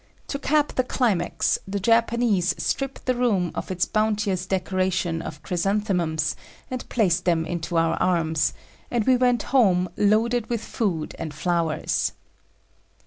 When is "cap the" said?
0.39-0.83